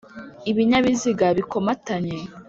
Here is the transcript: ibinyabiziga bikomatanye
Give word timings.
ibinyabiziga 0.49 1.27
bikomatanye 1.37 2.17